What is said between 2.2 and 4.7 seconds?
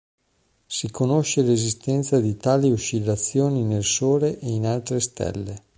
tali oscillazioni nel sole e in